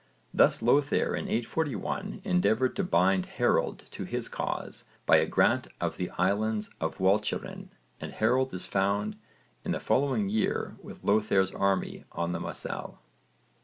[0.33, 5.97] Thus Lothair in 841 endeavoured to bind Harold to his cause by a grant of
[5.97, 9.15] the Island of Walcheren and Harold is found
[9.63, 12.97] in the following year with Lothair's army on the Moselle.